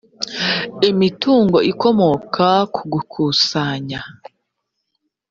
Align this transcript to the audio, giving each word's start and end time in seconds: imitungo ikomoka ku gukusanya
imitungo 0.89 1.57
ikomoka 1.71 2.47
ku 2.73 2.81
gukusanya 2.91 4.01